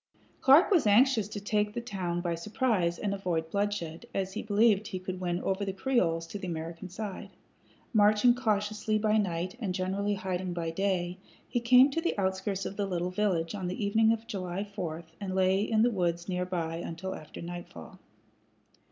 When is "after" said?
17.13-17.39